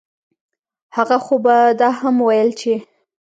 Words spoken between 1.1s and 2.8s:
خو به دا هم وييل چې